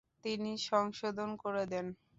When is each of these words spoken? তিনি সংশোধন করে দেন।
তিনি 0.23 0.51
সংশোধন 0.69 1.29
করে 1.43 1.63
দেন। 1.71 1.85